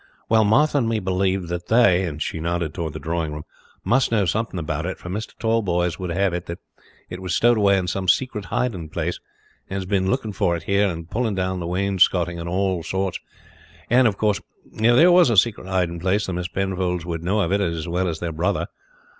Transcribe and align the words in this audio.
"Well, 0.29 0.43
Martha 0.43 0.79
and 0.79 0.89
me 0.89 0.97
believed 0.99 1.47
that 1.49 1.67
they," 1.67 2.05
and 2.05 2.19
she 2.19 2.39
nodded 2.39 2.73
toward 2.73 2.93
the 2.93 2.99
drawing 2.99 3.33
room, 3.33 3.43
"must 3.83 4.11
know 4.11 4.25
something 4.25 4.57
about 4.59 4.87
it; 4.87 4.97
for 4.97 5.11
Mr. 5.11 5.37
Tallboys 5.37 5.99
would 5.99 6.09
have 6.09 6.33
it 6.33 6.47
that 6.47 6.57
it 7.07 7.21
was 7.21 7.35
stowed 7.35 7.55
away 7.57 7.77
in 7.77 7.85
some 7.85 8.07
secret 8.07 8.45
hiding 8.45 8.89
place, 8.89 9.19
and 9.69 9.75
has 9.77 9.85
been 9.85 10.09
looking 10.09 10.33
for 10.33 10.55
it 10.55 10.63
here 10.63 10.87
and 10.87 11.11
pulling 11.11 11.35
down 11.35 11.59
the 11.59 11.67
wainscotting 11.67 12.39
and 12.39 12.49
all 12.49 12.81
sorts. 12.81 13.19
And, 13.91 14.07
of 14.07 14.17
course, 14.17 14.41
if 14.73 14.81
there 14.95 15.11
was 15.11 15.29
a 15.29 15.37
secret 15.37 15.67
hiding 15.67 15.99
place 15.99 16.25
the 16.25 16.33
Miss 16.33 16.47
Penfolds 16.47 17.05
would 17.05 17.23
know 17.23 17.39
of 17.39 17.51
it 17.51 17.61
as 17.61 17.87
well 17.87 18.07
as 18.07 18.17
their 18.17 18.31
brother. 18.31 18.69